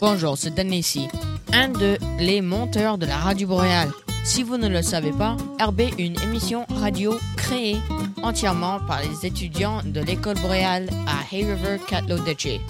[0.00, 1.08] Bonjour, c'est Dan ici,
[1.52, 3.90] un de les monteurs de la radio boréale.
[4.22, 7.78] Si vous ne le savez pas, RB est une émission radio créée
[8.22, 12.60] entièrement par les étudiants de l'école boréale à Hay River, Catlow-Detché.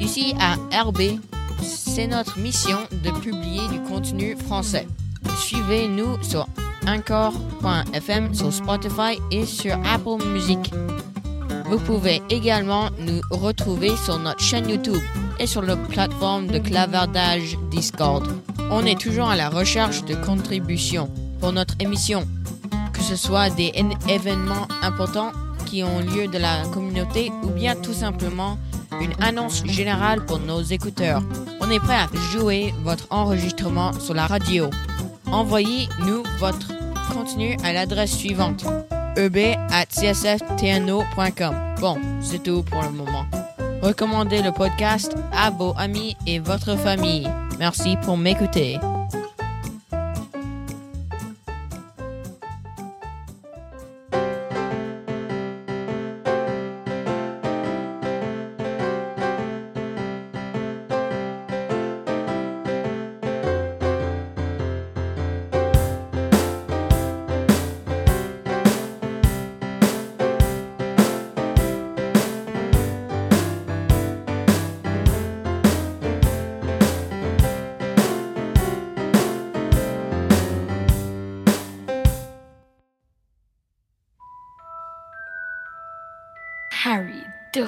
[0.00, 1.20] Ici à RB,
[1.60, 4.88] c'est notre mission de publier du contenu français.
[5.36, 6.48] Suivez-nous sur
[6.88, 10.72] encore.fm, sur Spotify et sur Apple Music.
[11.66, 15.02] Vous pouvez également nous retrouver sur notre chaîne YouTube
[15.40, 18.24] et sur la plateforme de clavardage Discord.
[18.70, 22.28] On est toujours à la recherche de contributions pour notre émission,
[22.92, 23.72] que ce soit des
[24.08, 25.32] événements importants
[25.66, 28.58] qui ont lieu de la communauté ou bien tout simplement
[29.00, 31.22] une annonce générale pour nos écouteurs.
[31.60, 34.68] On est prêt à jouer votre enregistrement sur la radio.
[35.26, 36.68] Envoyez-nous votre
[37.12, 38.64] contenu à l'adresse suivante
[39.16, 39.36] eb
[39.70, 41.54] at csftno.com.
[41.80, 43.39] Bon, c'est tout pour le moment.
[43.82, 47.28] Recommandez le podcast à vos amis et votre famille.
[47.58, 48.78] Merci pour m'écouter.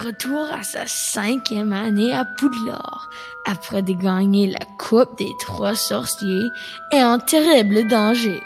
[0.02, 3.08] Retour à sa cinquième année à Poudlard,
[3.46, 6.48] après de gagner la Coupe des Trois Sorciers,
[6.90, 8.42] est en terrible danger.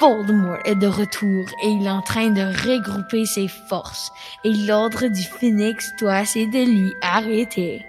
[0.00, 4.10] Voldemort est de retour et il est en train de regrouper ses forces
[4.44, 7.84] et l'ordre du Phénix doit essayer de lui arrêter.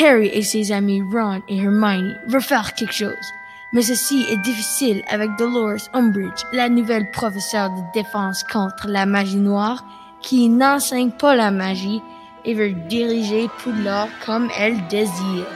[0.00, 3.32] Harry et ses amis Ron et Hermione veulent faire quelque chose,
[3.72, 9.36] mais ceci est difficile avec Dolores Umbridge, la nouvelle professeure de défense contre la magie
[9.36, 9.84] noire,
[10.22, 12.02] qui n'enseigne pas la magie
[12.44, 15.46] et veut diriger Poudlard comme elle désire.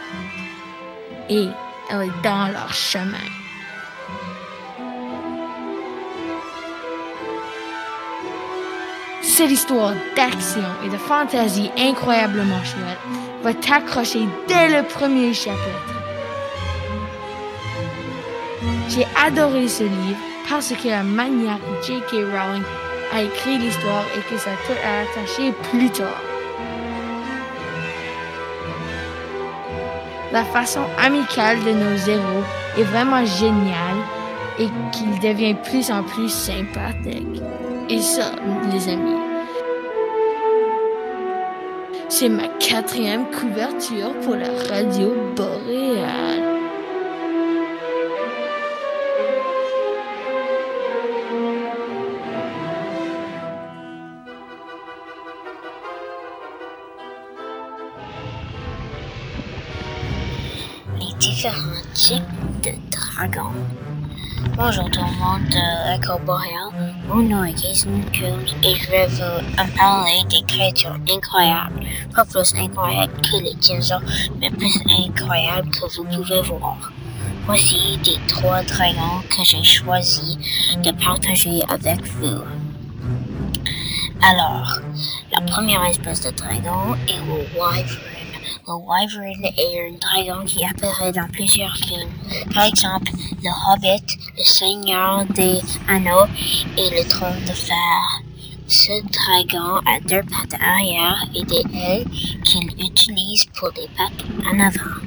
[1.29, 1.49] Et
[1.91, 3.17] elle est dans leur chemin.
[9.23, 12.99] Cette histoire d'action et de fantaisie incroyablement chouette
[13.43, 16.02] va t'accrocher dès le premier chapitre.
[18.89, 20.19] J'ai adoré ce livre
[20.49, 22.13] parce que la manière que J.K.
[22.13, 22.63] Rowling
[23.13, 26.21] a écrit l'histoire et que ça peut attacher plus tard.
[30.33, 32.45] La façon amicale de nos héros
[32.79, 33.99] est vraiment géniale
[34.59, 37.43] et qu'il devient plus en plus sympathique.
[37.89, 38.33] Et ça,
[38.73, 39.21] les amis,
[42.09, 46.52] c'est ma quatrième couverture pour la radio boréale.
[61.95, 62.23] Types
[62.63, 63.53] de dragons.
[64.57, 66.95] Bonjour tout le monde de l'école boréale.
[67.07, 67.91] Mon nom est Jason
[68.63, 71.81] et je vais vous parler des créatures incroyables.
[72.15, 74.03] Pas plus incroyables que les dinosaures,
[74.41, 76.93] mais plus incroyables que vous pouvez voir.
[77.45, 80.39] Voici les trois dragons que j'ai choisi
[80.83, 82.43] de partager avec vous.
[84.23, 84.79] Alors,
[85.33, 88.12] la première espèce de dragon est le Wyvern.
[88.73, 92.09] Le Wyvern est un dragon qui apparaît dans plusieurs films.
[92.55, 93.13] Par exemple,
[93.43, 96.25] Le Hobbit, Le Seigneur des Anneaux
[96.79, 98.23] et Le Trône de Fer.
[98.67, 102.07] Ce dragon a deux pattes arrière et des ailes
[102.45, 105.03] qu'il utilise pour des pattes en avant.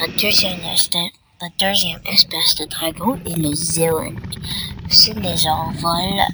[0.00, 4.14] La deuxième, espèce, de dragon est le Zillan.
[4.90, 6.26] Ce lézard vole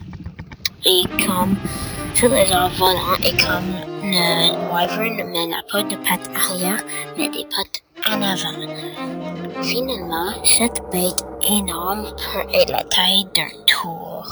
[0.87, 1.57] et comme
[2.15, 6.83] ce lézard volant et comme le wyvern mais n'a pas de pattes arrière
[7.17, 9.63] mais des pattes en avant.
[9.63, 12.07] Finalement, cette bête énorme
[12.53, 14.27] être la taille d'un tour.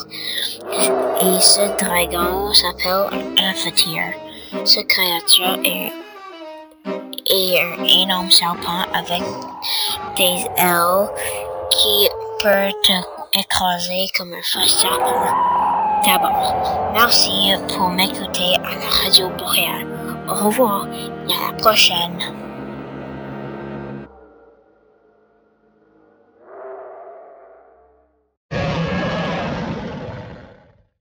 [1.21, 3.09] Et ce dragon s'appelle
[3.39, 4.13] un amphitheater.
[4.65, 5.93] Ce créature est,
[7.27, 9.23] est un énorme serpent avec
[10.17, 11.09] des ailes
[11.71, 12.09] qui
[12.43, 15.52] peut te écraser comme un faux serpent.
[16.93, 19.87] Merci pour m'écouter à la radio boréale.
[20.29, 22.19] Au revoir et à la prochaine.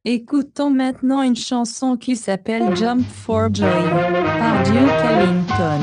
[0.03, 5.79] Écoutons maintenant une chanson qui s'appelle Jump for Joy par Duke Ellington.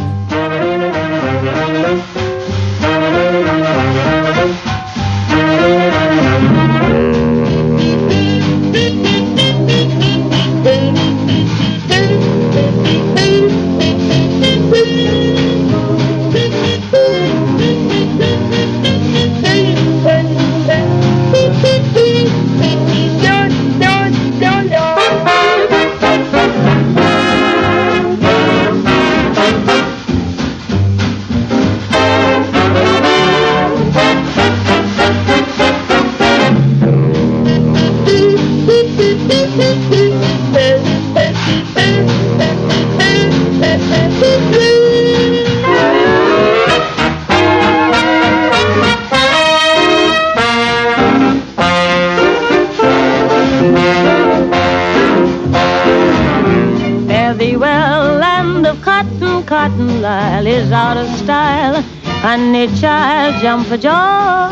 [62.20, 64.50] Honey child, jump for joy.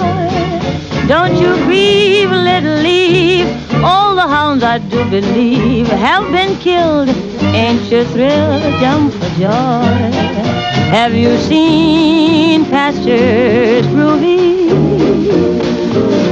[1.08, 3.48] Don't you grieve, little leaf.
[3.82, 7.08] All the hounds I do believe have been killed.
[7.56, 8.62] Ain't you thrilled?
[8.78, 10.12] Jump for joy.
[10.94, 14.70] Have you seen pastures groovy?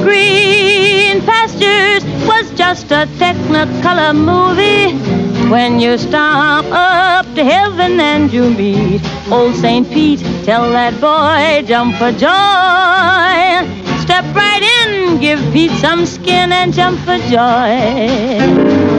[0.05, 8.50] Green pastures was just a technicolor movie when you stop up to heaven and you
[8.50, 9.88] meet old St.
[9.88, 13.64] Pete, tell that boy, jump for joy.
[14.00, 18.94] Step right in, give Pete some skin and jump for joy.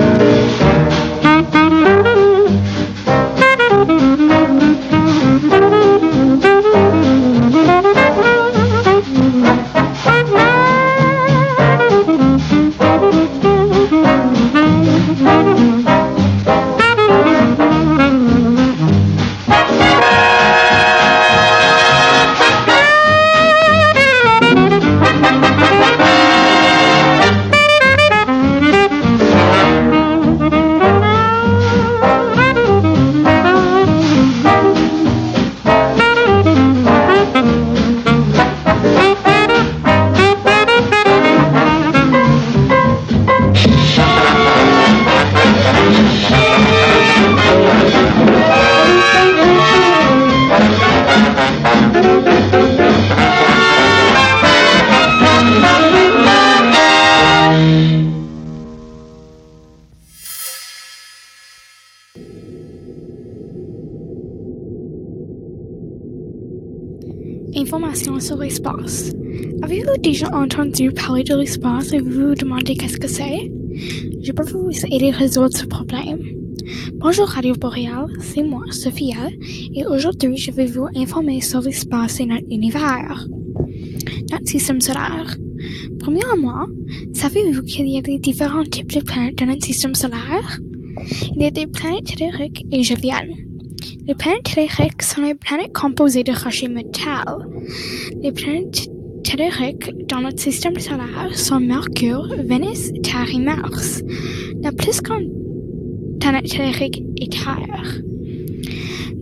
[67.65, 69.11] Information sur l'espace.
[69.63, 73.51] Avez-vous déjà entendu parler de l'espace et vous vous demandez qu'est-ce que c'est?
[74.21, 76.19] Je peux vous aider à résoudre ce problème.
[76.93, 79.29] Bonjour Radio Boréal, c'est moi, Sophia,
[79.73, 83.27] et aujourd'hui je vais vous informer sur l'espace et notre univers.
[84.31, 85.35] Notre système solaire.
[85.97, 86.67] Premièrement,
[87.13, 90.59] savez-vous qu'il y a des différents types de planètes dans notre système solaire?
[91.35, 93.44] Il y a des planètes telluriques et joviales.
[94.07, 97.25] Les planètes telluriques sont les planètes composées de rochers métal.
[98.21, 98.87] Les planètes
[99.23, 104.03] telluriques dans notre système solaire sont Mercure, Vénus, Terre et Mars.
[104.61, 105.31] La plus grande
[106.19, 108.01] planète tellurique est Terre.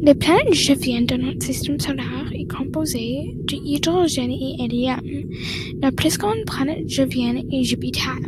[0.01, 4.99] Les planètes joviennes dans notre système solaire est composée d'hydrogène et hélium.
[5.81, 8.19] La plus grande planète jovienne est Jupiter.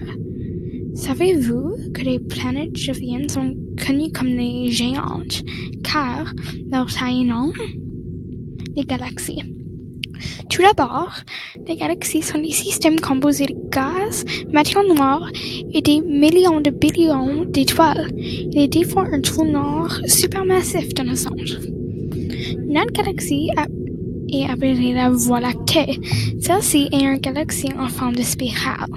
[0.93, 5.43] Savez-vous que les planètes joviennes sont connues comme les géantes,
[5.83, 6.33] car
[6.71, 7.31] leur taille?
[8.75, 9.43] Les galaxies.
[10.49, 11.13] Tout d'abord,
[11.67, 15.29] les galaxies sont des systèmes composés de gaz, matière noire
[15.73, 18.09] et des millions de billions d'étoiles.
[18.17, 21.59] Il défend un trou noir supermassif dans le centre.
[22.67, 23.49] Notre galaxie
[24.29, 25.99] est appelée la Voie lactée.
[26.39, 28.89] Celle-ci est une galaxie en forme de spirale.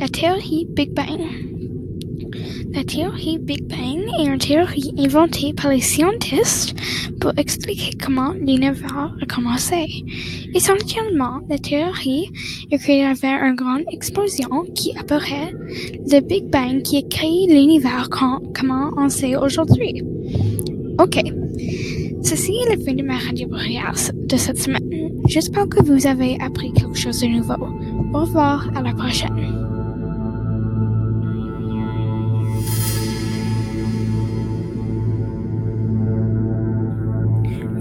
[0.00, 1.20] La théorie Big Bang.
[2.72, 6.76] La théorie Big Bang est une théorie inventée par les scientifiques
[7.20, 10.04] pour expliquer comment l'univers a commencé.
[10.54, 12.30] Essentiellement, la théorie
[12.70, 18.08] est créée vers une grande explosion qui apparaît, le Big Bang qui a créé l'univers
[18.10, 20.04] comment on sait aujourd'hui.
[20.98, 21.20] Ok.
[22.22, 25.10] Ceci est la fin de ma radio de cette semaine.
[25.26, 27.54] J'espère que vous avez appris quelque chose de nouveau.
[28.14, 29.59] Au revoir, à la prochaine.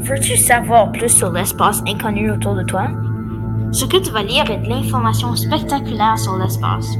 [0.10, 2.88] Veux-tu savoir plus sur l'espace inconnu autour de toi?
[3.72, 6.98] Ce que tu vas lire est de l'information spectaculaire sur l'espace.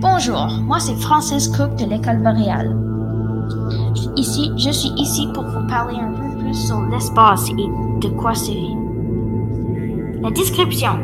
[0.00, 2.76] Bonjour, moi c'est Francis Cook de l'école boréale.
[4.16, 8.34] Ici, je suis ici pour vous parler un peu plus sur l'espace et de quoi
[8.34, 8.58] c'est.
[10.20, 10.98] La description.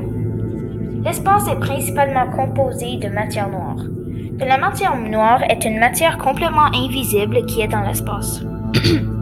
[1.04, 3.76] L'espace est principalement composé de matière noire.
[3.76, 8.42] De la matière noire est une matière complètement invisible qui est dans l'espace.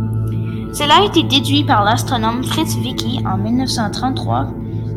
[0.77, 4.49] Cela a été déduit par l'astronome Fritz Vicky en 1933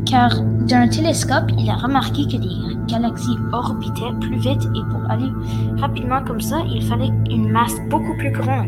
[0.06, 5.32] car d'un télescope, il a remarqué que des galaxies orbitaient plus vite et pour aller
[5.80, 8.68] rapidement comme ça, il fallait une masse beaucoup plus grande.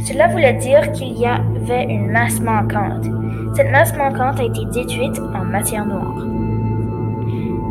[0.00, 3.06] Cela voulait dire qu'il y avait une masse manquante.
[3.54, 6.33] Cette masse manquante a été déduite en matière noire.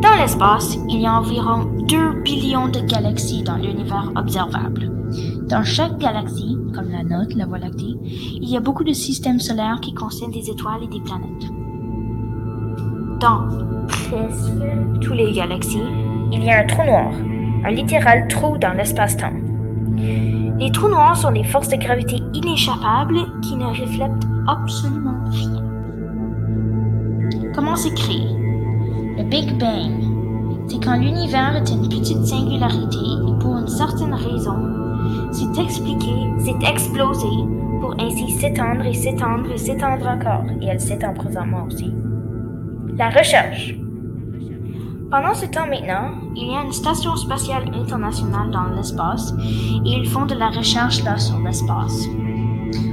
[0.04, 4.90] Dans l'espace, il y a environ 2 billions de galaxies dans l'univers observable.
[5.48, 9.40] Dans chaque galaxie, comme la nôtre, la Voie lactée, il y a beaucoup de systèmes
[9.40, 11.48] solaires qui contiennent des étoiles et des planètes.
[13.18, 13.48] Dans
[13.88, 15.80] presque toutes les galaxies,
[16.32, 17.10] il y a un trou noir,
[17.64, 19.32] un littéral trou dans l'espace-temps.
[20.58, 25.64] Les trous noirs sont des forces de gravité inéchappables qui ne reflètent absolument rien.
[27.54, 27.94] Comment c'est
[29.16, 29.92] Le Big Bang.
[30.66, 34.56] C'est quand l'univers est une petite singularité et pour une certaine raison,
[35.30, 37.28] c'est expliqué, c'est explosé
[37.80, 41.92] pour ainsi s'étendre et s'étendre et s'étendre encore, et elle s'étend présentement aussi.
[42.96, 43.74] La recherche.
[45.10, 49.34] Pendant ce temps maintenant, il y a une station spatiale internationale dans l'espace
[49.84, 52.08] et ils font de la recherche là sur l'espace.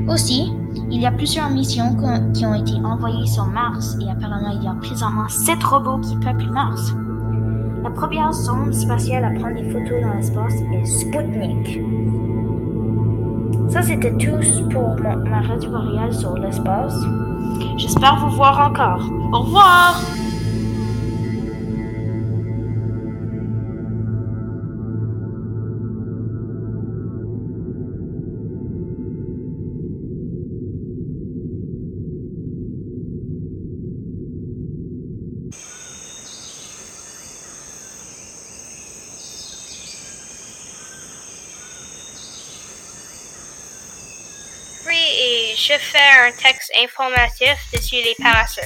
[0.07, 0.51] Aussi,
[0.91, 1.95] il y a plusieurs missions
[2.33, 6.15] qui ont été envoyées sur Mars et apparemment il y a présentement sept robots qui
[6.17, 6.93] peuplent Mars.
[7.83, 11.81] La première sonde spatiale à prendre des photos dans l'espace est Sputnik.
[13.69, 16.95] Ça, c'était tout pour ma radio sur l'espace.
[17.77, 19.09] J'espère vous voir encore.
[19.31, 20.20] Au revoir!
[45.71, 48.61] Je fais un texte informatif dessus les paresseux.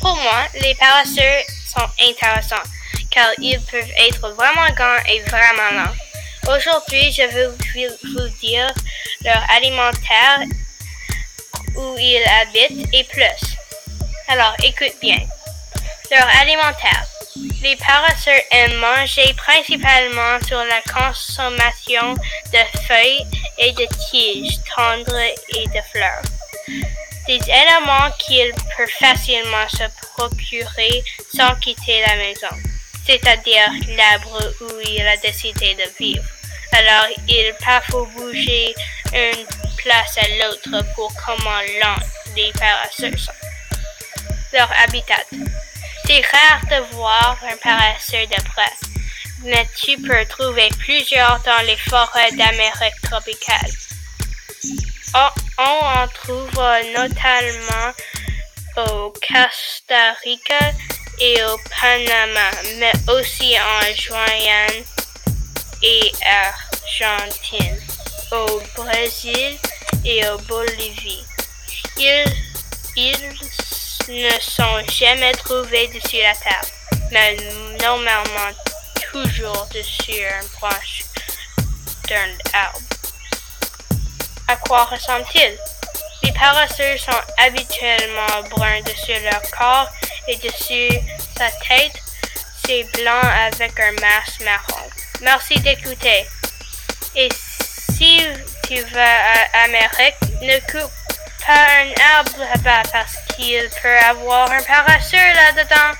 [0.00, 2.62] Pour moi, les paresseux sont intéressants
[3.10, 5.94] car ils peuvent être vraiment grands et vraiment lents.
[6.54, 8.72] Aujourd'hui, je vous- vous dire
[9.22, 10.40] leur alimentaire,
[11.76, 13.56] où ils habitent et plus.
[14.28, 15.18] Alors, écoute bien.
[16.10, 17.04] Leur alimentaire.
[17.62, 22.14] Les paresseux aiment manger principalement sur la consommation
[22.52, 23.26] de feuilles
[23.58, 26.22] et de tiges tendres et de fleurs.
[27.26, 29.84] Des éléments qu'ils peuvent facilement se
[30.14, 31.02] procurer
[31.34, 32.54] sans quitter la maison,
[33.06, 36.24] c'est-à-dire l'arbre où il a décidé de vivre.
[36.72, 38.74] Alors, il parfois bouger
[39.12, 39.46] d'une
[39.76, 42.04] place à l'autre pour comment lents
[42.36, 43.32] les paresseux sont.
[44.52, 45.22] Leur habitat.
[46.06, 48.93] C'est rare de voir un paresseux de près,
[49.44, 53.70] mais tu peux trouver plusieurs dans les forêts d'Amérique tropicale.
[55.14, 56.50] On, on en trouve
[56.96, 57.92] notamment
[58.76, 60.72] au Costa Rica
[61.20, 64.84] et au Panama, mais aussi en Guyane
[65.82, 67.80] et Argentine,
[68.32, 69.58] au Brésil
[70.04, 71.24] et au Bolivie.
[71.98, 72.24] Ils,
[72.96, 73.28] ils
[74.08, 76.64] ne sont jamais trouvés dessus la terre,
[77.12, 77.36] mais
[77.80, 78.50] normalement
[79.14, 81.04] toujours dessus une branche
[82.08, 82.80] d'un arbre.
[84.48, 85.56] À quoi ressemble-t-il?
[86.24, 89.88] Les paresseux sont habituellement bruns dessus leur corps
[90.26, 90.98] et dessus
[91.38, 92.02] sa tête,
[92.66, 94.88] c'est blanc avec un masque marron.
[95.20, 96.26] Merci d'écouter.
[97.14, 97.28] Et
[97.92, 98.20] si
[98.66, 99.20] tu vas
[99.52, 100.90] à Amérique, ne coupe
[101.46, 105.94] pas un arbre là-bas parce qu'il peut avoir un paresseux là-dedans.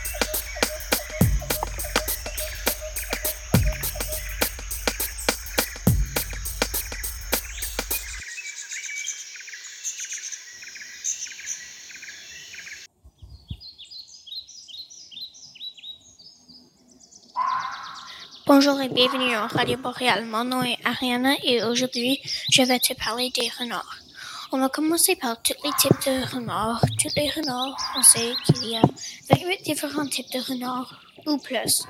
[18.47, 20.25] Bonjour et bienvenue au Radio Boréal.
[20.27, 22.21] Mon nom est Ariana et aujourd'hui,
[22.51, 23.97] je vais te parler des renards.
[24.53, 26.85] On va commencer par tous les types de renards.
[27.01, 28.83] Tous les renards, on sait qu'il y a
[29.31, 31.85] 28 différents types de renards ou plus.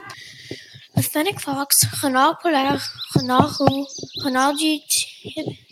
[0.96, 2.80] Le fennec fox, renard polaire,
[3.14, 3.86] renard roux,
[4.22, 5.08] renard du Ti-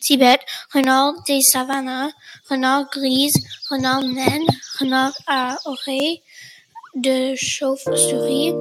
[0.01, 0.41] Tibet,
[0.75, 2.13] renard des savannes,
[2.51, 3.37] renard grise,
[3.71, 4.47] renard naine,
[4.81, 6.23] renard à oreilles,
[6.95, 8.55] de chauve-souris,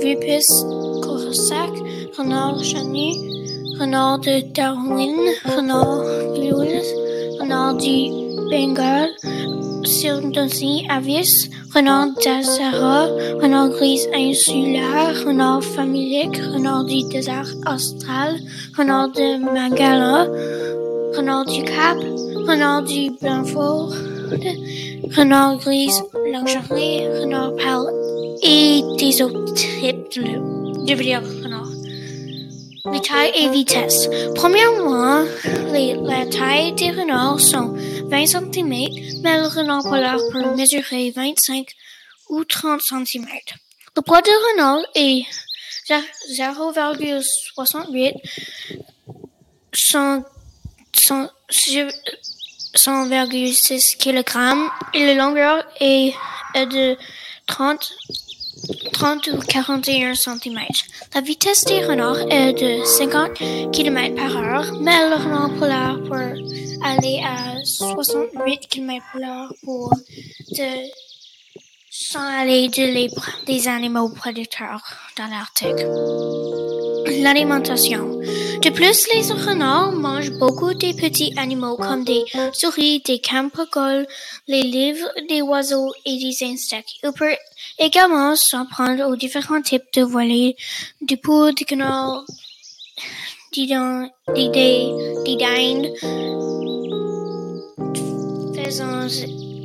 [0.00, 0.64] vipus
[1.02, 1.70] corsac,
[2.18, 3.12] renard chanu,
[3.78, 6.02] renard de Darwin, renard
[6.34, 6.84] bleues,
[7.40, 8.10] renard du
[8.50, 9.10] Bengale,
[9.84, 13.06] Sirdosi avis, renard d'Azara,
[13.40, 18.36] renard gris insulaire, renard familique, renard du désert austral,
[18.76, 20.26] renard de Magala,
[21.16, 21.96] renard du Cap,
[22.46, 23.10] renard du
[24.30, 25.92] Blanford, renard gris
[26.24, 27.92] luxury, renard pâle
[28.42, 31.66] et des autres types de, dire renard.
[32.92, 34.08] Les tailles et vitesses.
[34.36, 35.24] Premièrement,
[35.72, 38.68] les, la taille des renards sont 20 cm,
[39.22, 41.66] mais le renard polaire peut mesurer 25
[42.30, 43.26] ou 30 cm.
[43.96, 45.24] Le poids du renard est
[45.88, 48.14] 0,68
[52.74, 56.14] 100,6 kg et la longueur est
[56.54, 56.96] de
[57.46, 57.92] 30
[58.92, 60.58] 30 ou 41 cm.
[61.14, 66.38] La vitesse des renards est de 50 km par heure, mais le renard polaire peut
[66.84, 69.94] aller à 68 km par heure pour
[70.50, 70.90] de,
[71.90, 73.10] sans aller de les,
[73.46, 74.82] des animaux prédateurs
[75.16, 75.86] dans l'Arctique.
[77.20, 78.18] L'alimentation.
[78.62, 84.06] De plus, les renards mangent beaucoup de petits animaux comme des souris, des campagoles,
[84.48, 86.88] les livres, des oiseaux et des insectes.
[87.02, 87.36] Ils peuvent
[87.78, 90.56] également s'en prendre aux différents types de volets,
[91.02, 92.24] du poules, des canards,
[93.54, 95.88] des, des, des dindes,
[98.56, 99.08] faisans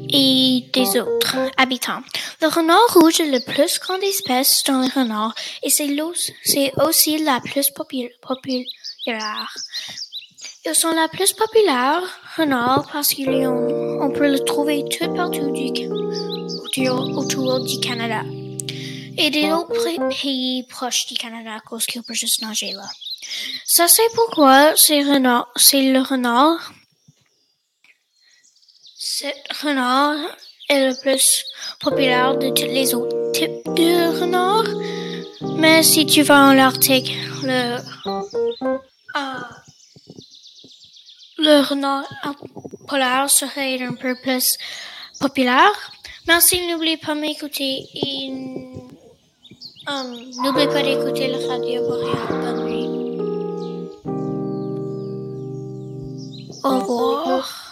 [0.10, 2.02] et des autres habitants.
[2.42, 7.40] Le renard rouge est la plus grande espèce dans les renards et c'est aussi la
[7.42, 9.56] plus populaire.
[10.66, 12.02] Ils sont la plus populaire
[12.38, 15.88] renard parce qu'on peut le trouver tout partout du,
[16.64, 18.24] autour, autour du Canada
[19.18, 22.90] et des autres pays proches du Canada cause qu'il peut juste nager là.
[23.66, 26.74] Ça c'est pourquoi c'est le renard.
[29.18, 29.28] Ce
[29.64, 30.18] renard
[30.68, 31.46] est le plus
[31.80, 34.68] populaire de tous les autres types de renards.
[35.56, 37.78] Mais si tu vas en Arctique, le,
[39.16, 39.40] euh,
[41.38, 42.04] le renard
[42.90, 44.58] polaire serait un peu plus
[45.22, 45.94] populaire.
[46.28, 48.34] Merci, n'oubliez pas m'écouter et
[49.88, 52.28] um, n'oubliez pas d'écouter la radio boréale.
[52.28, 52.90] Bonne nuit.
[56.66, 57.65] Au revoir.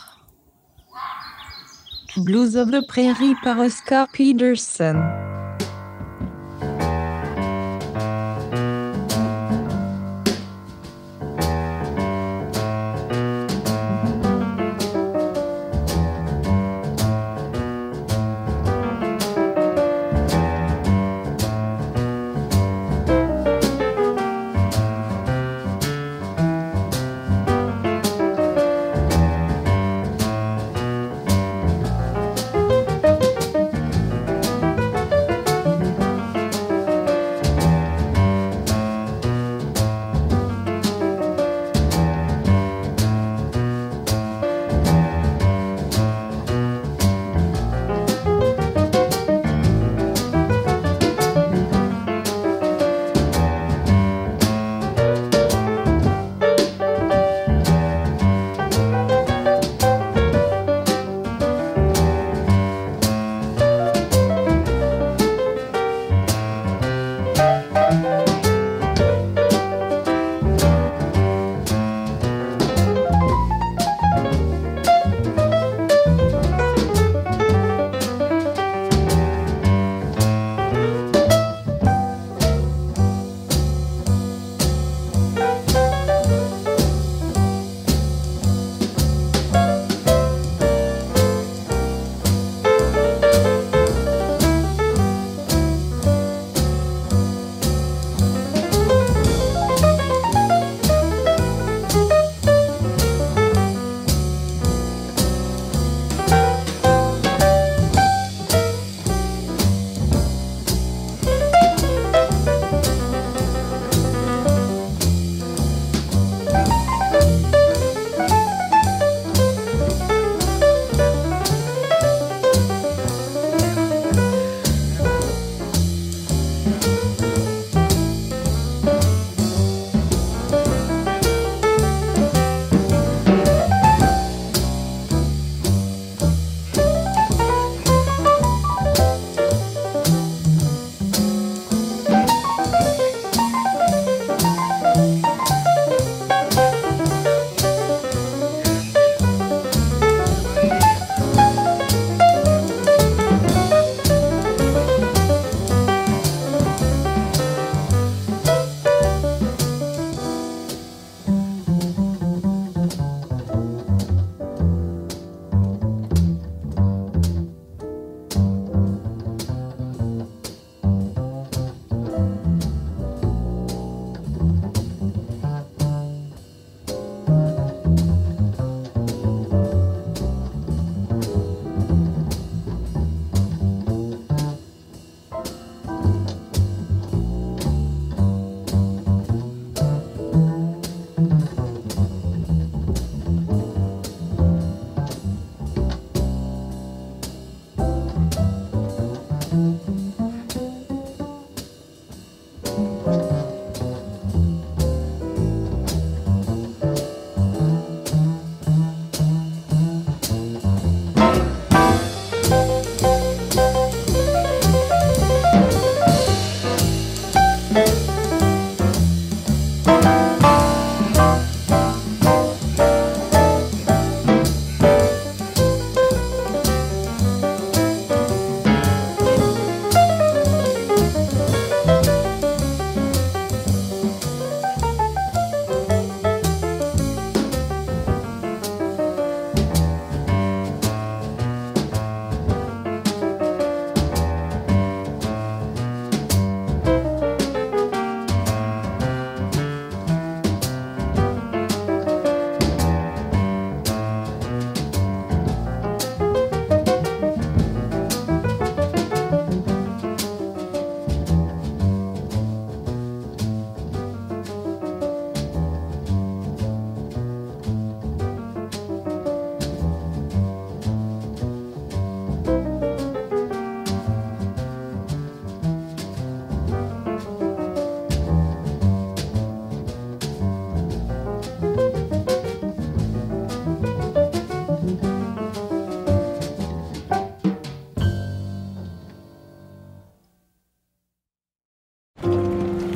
[2.17, 5.22] Blues of the Prairie par Oscar Peterson.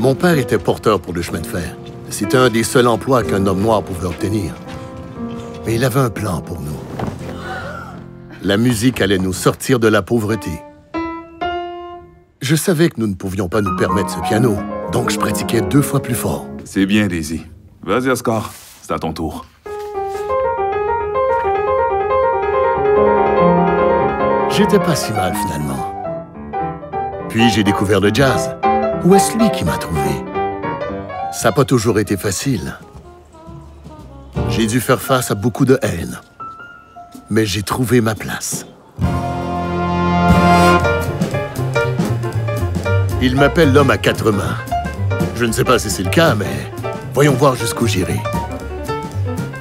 [0.07, 1.75] Mon père était porteur pour le chemin de fer.
[2.09, 4.55] C'était un des seuls emplois qu'un homme noir pouvait obtenir.
[5.65, 6.79] Mais il avait un plan pour nous.
[8.41, 10.61] La musique allait nous sortir de la pauvreté.
[12.39, 14.55] Je savais que nous ne pouvions pas nous permettre ce piano,
[14.93, 16.47] donc je pratiquais deux fois plus fort.
[16.63, 17.41] C'est bien, Daisy.
[17.83, 18.53] Vas-y, Oscar.
[18.81, 19.45] C'est à ton tour.
[24.51, 25.93] J'étais pas si mal finalement.
[27.27, 28.56] Puis j'ai découvert le jazz.
[29.07, 30.01] Ou est-ce lui qui m'a trouvé?
[31.31, 32.77] Ça n'a pas toujours été facile.
[34.49, 36.19] J'ai dû faire face à beaucoup de haine.
[37.29, 38.65] Mais j'ai trouvé ma place.
[43.21, 44.57] Il m'appelle l'homme à quatre mains.
[45.37, 46.69] Je ne sais pas si c'est le cas, mais
[47.13, 48.19] voyons voir jusqu'où j'irai.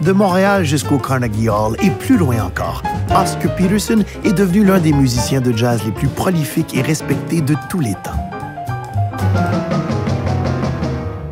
[0.02, 4.92] De Montréal jusqu'au Carnegie Hall et plus loin encore, Oscar Peterson est devenu l'un des
[4.92, 8.25] musiciens de jazz les plus prolifiques et respectés de tous les temps.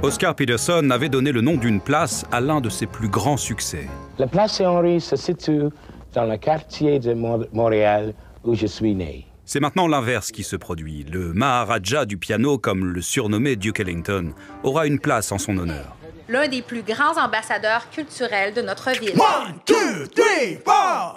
[0.05, 3.89] Oscar Peterson avait donné le nom d'une place à l'un de ses plus grands succès.
[4.19, 5.63] La place Saint-Henri se situe
[6.13, 8.13] dans le quartier de Montréal
[8.45, 9.27] où je suis né.
[9.47, 11.07] C'est maintenant l'inverse qui se produit.
[11.11, 15.97] Le Maharaja du piano, comme le surnommé Duke Ellington, aura une place en son honneur.
[16.29, 19.15] L'un des plus grands ambassadeurs culturels de notre ville.
[19.19, 21.15] One, two, three, four.